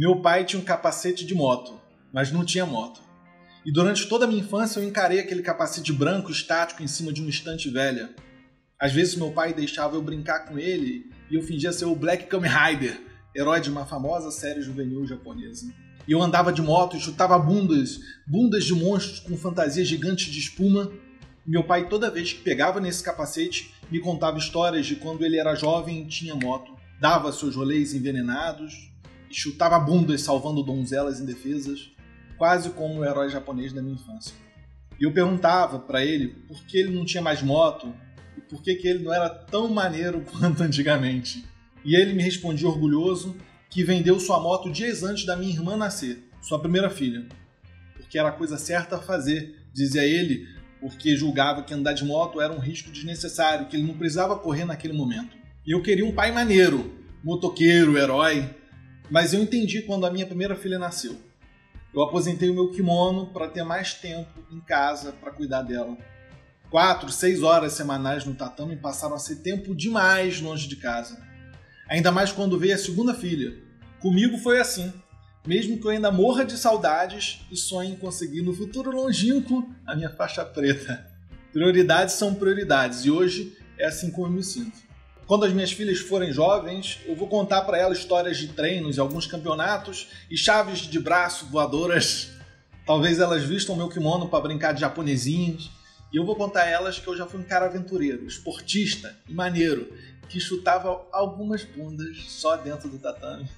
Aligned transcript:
Meu 0.00 0.16
pai 0.22 0.46
tinha 0.46 0.58
um 0.58 0.64
capacete 0.64 1.26
de 1.26 1.34
moto, 1.34 1.78
mas 2.10 2.32
não 2.32 2.42
tinha 2.42 2.64
moto. 2.64 3.02
E 3.66 3.70
durante 3.70 4.08
toda 4.08 4.24
a 4.24 4.26
minha 4.26 4.40
infância 4.40 4.80
eu 4.80 4.88
encarei 4.88 5.20
aquele 5.20 5.42
capacete 5.42 5.92
branco 5.92 6.32
estático 6.32 6.82
em 6.82 6.86
cima 6.86 7.12
de 7.12 7.20
uma 7.20 7.28
estante 7.28 7.68
velha. 7.68 8.08
Às 8.80 8.94
vezes 8.94 9.14
meu 9.14 9.30
pai 9.30 9.52
deixava 9.52 9.96
eu 9.96 10.02
brincar 10.02 10.46
com 10.46 10.58
ele 10.58 11.10
e 11.30 11.34
eu 11.34 11.42
fingia 11.42 11.70
ser 11.70 11.84
o 11.84 11.94
Black 11.94 12.28
Kamen 12.28 12.50
Rider, 12.50 12.98
herói 13.36 13.60
de 13.60 13.68
uma 13.68 13.84
famosa 13.84 14.30
série 14.30 14.62
juvenil 14.62 15.06
japonesa. 15.06 15.70
E 16.08 16.12
eu 16.12 16.22
andava 16.22 16.50
de 16.50 16.62
moto 16.62 16.96
e 16.96 17.00
chutava 17.00 17.38
bundas, 17.38 18.00
bundas 18.26 18.64
de 18.64 18.72
monstros 18.72 19.20
com 19.20 19.36
fantasias 19.36 19.86
gigantes 19.86 20.32
de 20.32 20.38
espuma. 20.38 20.90
Meu 21.46 21.62
pai, 21.62 21.90
toda 21.90 22.10
vez 22.10 22.32
que 22.32 22.40
pegava 22.40 22.80
nesse 22.80 23.02
capacete, 23.02 23.74
me 23.90 24.00
contava 24.00 24.38
histórias 24.38 24.86
de 24.86 24.96
quando 24.96 25.26
ele 25.26 25.38
era 25.38 25.54
jovem 25.54 26.00
e 26.00 26.06
tinha 26.06 26.34
moto, 26.34 26.74
dava 26.98 27.30
seus 27.32 27.54
rolês 27.54 27.92
envenenados 27.92 28.88
chutava 29.30 29.78
bundas 29.78 30.22
salvando 30.22 30.62
donzelas 30.62 31.20
indefesas, 31.20 31.90
quase 32.36 32.70
como 32.70 33.00
o 33.00 33.04
herói 33.04 33.28
japonês 33.28 33.72
da 33.72 33.82
minha 33.82 33.94
infância. 33.94 34.34
E 35.00 35.04
eu 35.04 35.12
perguntava 35.12 35.78
para 35.78 36.04
ele 36.04 36.28
por 36.28 36.62
que 36.64 36.78
ele 36.78 36.94
não 36.94 37.04
tinha 37.04 37.22
mais 37.22 37.42
moto 37.42 37.94
e 38.36 38.40
por 38.40 38.62
que, 38.62 38.74
que 38.74 38.88
ele 38.88 39.04
não 39.04 39.14
era 39.14 39.28
tão 39.28 39.68
maneiro 39.68 40.20
quanto 40.30 40.62
antigamente. 40.62 41.44
E 41.84 41.96
ele 41.96 42.12
me 42.12 42.22
respondia 42.22 42.68
orgulhoso 42.68 43.36
que 43.70 43.84
vendeu 43.84 44.18
sua 44.18 44.40
moto 44.40 44.70
dias 44.70 45.02
antes 45.02 45.24
da 45.24 45.36
minha 45.36 45.52
irmã 45.52 45.76
nascer, 45.76 46.28
sua 46.42 46.58
primeira 46.58 46.90
filha. 46.90 47.26
Porque 47.96 48.18
era 48.18 48.28
a 48.28 48.32
coisa 48.32 48.58
certa 48.58 48.96
a 48.96 49.00
fazer, 49.00 49.56
dizia 49.72 50.04
ele, 50.04 50.46
porque 50.80 51.16
julgava 51.16 51.62
que 51.62 51.72
andar 51.72 51.92
de 51.92 52.04
moto 52.04 52.40
era 52.40 52.52
um 52.52 52.58
risco 52.58 52.90
desnecessário, 52.90 53.66
que 53.66 53.76
ele 53.76 53.86
não 53.86 53.96
precisava 53.96 54.38
correr 54.38 54.64
naquele 54.64 54.92
momento. 54.92 55.36
E 55.64 55.72
eu 55.72 55.82
queria 55.82 56.04
um 56.04 56.12
pai 56.12 56.32
maneiro, 56.32 56.92
motoqueiro, 57.22 57.96
herói, 57.96 58.48
mas 59.10 59.34
eu 59.34 59.42
entendi 59.42 59.82
quando 59.82 60.06
a 60.06 60.10
minha 60.10 60.26
primeira 60.26 60.54
filha 60.54 60.78
nasceu. 60.78 61.16
Eu 61.92 62.02
aposentei 62.02 62.48
o 62.48 62.54
meu 62.54 62.70
kimono 62.70 63.26
para 63.26 63.48
ter 63.48 63.64
mais 63.64 63.94
tempo 63.94 64.40
em 64.52 64.60
casa 64.60 65.12
para 65.12 65.32
cuidar 65.32 65.62
dela. 65.62 65.96
Quatro, 66.70 67.10
seis 67.10 67.42
horas 67.42 67.72
semanais 67.72 68.24
no 68.24 68.34
tatame 68.34 68.76
passaram 68.76 69.16
a 69.16 69.18
ser 69.18 69.36
tempo 69.36 69.74
demais 69.74 70.40
longe 70.40 70.68
de 70.68 70.76
casa. 70.76 71.20
Ainda 71.88 72.12
mais 72.12 72.30
quando 72.30 72.56
veio 72.56 72.76
a 72.76 72.78
segunda 72.78 73.12
filha. 73.12 73.58
Comigo 73.98 74.38
foi 74.38 74.60
assim. 74.60 74.92
Mesmo 75.44 75.78
que 75.78 75.86
eu 75.86 75.90
ainda 75.90 76.12
morra 76.12 76.44
de 76.44 76.56
saudades 76.56 77.40
e 77.50 77.56
sonhe 77.56 77.90
em 77.90 77.96
conseguir 77.96 78.42
no 78.42 78.52
futuro 78.52 78.92
longínquo 78.92 79.68
a 79.84 79.96
minha 79.96 80.10
faixa 80.10 80.44
preta. 80.44 81.10
Prioridades 81.52 82.14
são 82.14 82.34
prioridades 82.34 83.04
e 83.04 83.10
hoje 83.10 83.56
é 83.76 83.86
assim 83.86 84.10
como 84.12 84.28
eu 84.28 84.30
me 84.30 84.44
sinto. 84.44 84.78
Quando 85.30 85.44
as 85.44 85.52
minhas 85.52 85.70
filhas 85.70 86.00
forem 86.00 86.32
jovens, 86.32 86.98
eu 87.06 87.14
vou 87.14 87.28
contar 87.28 87.62
para 87.62 87.78
elas 87.78 87.98
histórias 87.98 88.36
de 88.36 88.48
treinos 88.48 88.96
e 88.96 89.00
alguns 89.00 89.28
campeonatos 89.28 90.08
e 90.28 90.36
chaves 90.36 90.80
de 90.80 90.98
braço 90.98 91.46
voadoras. 91.46 92.32
Talvez 92.84 93.20
elas 93.20 93.44
vistam 93.44 93.76
meu 93.76 93.88
kimono 93.88 94.28
para 94.28 94.40
brincar 94.40 94.72
de 94.72 94.80
japonesinhos. 94.80 95.70
E 96.12 96.16
eu 96.16 96.26
vou 96.26 96.34
contar 96.34 96.62
a 96.62 96.68
elas 96.68 96.98
que 96.98 97.06
eu 97.06 97.16
já 97.16 97.26
fui 97.26 97.38
um 97.38 97.44
cara 97.44 97.66
aventureiro, 97.66 98.26
esportista 98.26 99.16
e 99.28 99.32
maneiro, 99.32 99.92
que 100.28 100.40
chutava 100.40 101.06
algumas 101.12 101.62
bundas 101.62 102.24
só 102.26 102.56
dentro 102.56 102.88
do 102.88 102.98
tatame. 102.98 103.48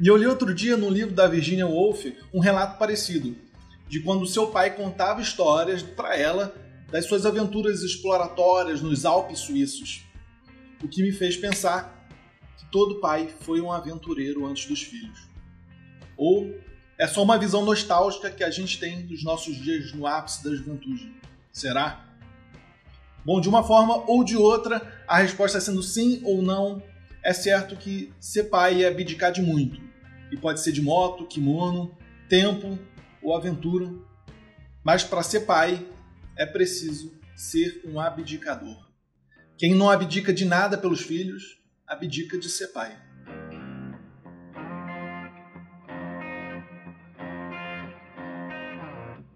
E 0.00 0.06
eu 0.06 0.16
li 0.16 0.28
outro 0.28 0.54
dia 0.54 0.76
no 0.76 0.88
livro 0.88 1.12
da 1.12 1.26
Virginia 1.26 1.66
Woolf 1.66 2.04
um 2.32 2.38
relato 2.38 2.78
parecido, 2.78 3.36
de 3.88 3.98
quando 3.98 4.24
seu 4.24 4.46
pai 4.46 4.76
contava 4.76 5.20
histórias 5.20 5.82
para 5.82 6.16
ela 6.16 6.54
das 6.88 7.04
suas 7.06 7.26
aventuras 7.26 7.82
exploratórias 7.82 8.80
nos 8.80 9.04
Alpes 9.04 9.40
suíços 9.40 10.05
o 10.82 10.88
que 10.88 11.02
me 11.02 11.12
fez 11.12 11.36
pensar 11.36 12.08
que 12.58 12.66
todo 12.70 13.00
pai 13.00 13.28
foi 13.40 13.60
um 13.60 13.72
aventureiro 13.72 14.46
antes 14.46 14.66
dos 14.66 14.82
filhos. 14.82 15.28
Ou 16.16 16.54
é 16.98 17.06
só 17.06 17.22
uma 17.22 17.38
visão 17.38 17.64
nostálgica 17.64 18.30
que 18.30 18.42
a 18.42 18.50
gente 18.50 18.78
tem 18.78 19.06
dos 19.06 19.22
nossos 19.22 19.56
dias 19.56 19.92
no 19.92 20.06
ápice 20.06 20.42
da 20.42 20.54
juventude? 20.54 21.14
Será? 21.52 22.06
Bom, 23.24 23.40
de 23.40 23.48
uma 23.48 23.62
forma 23.62 24.08
ou 24.08 24.22
de 24.22 24.36
outra, 24.36 25.04
a 25.06 25.18
resposta 25.18 25.60
sendo 25.60 25.82
sim 25.82 26.20
ou 26.24 26.40
não, 26.40 26.82
é 27.22 27.32
certo 27.32 27.76
que 27.76 28.12
ser 28.20 28.44
pai 28.44 28.84
é 28.84 28.88
abdicar 28.88 29.32
de 29.32 29.42
muito. 29.42 29.80
E 30.30 30.36
pode 30.36 30.60
ser 30.60 30.72
de 30.72 30.80
moto, 30.80 31.26
kimono, 31.26 31.96
tempo 32.28 32.78
ou 33.22 33.36
aventura. 33.36 33.92
Mas 34.84 35.02
para 35.02 35.22
ser 35.22 35.40
pai, 35.40 35.84
é 36.36 36.46
preciso 36.46 37.12
ser 37.34 37.82
um 37.84 37.98
abdicador. 37.98 38.85
Quem 39.58 39.74
não 39.74 39.88
abdica 39.90 40.34
de 40.34 40.44
nada 40.44 40.76
pelos 40.76 41.00
filhos, 41.00 41.58
abdica 41.86 42.38
de 42.38 42.48
ser 42.48 42.68
pai. 42.68 42.94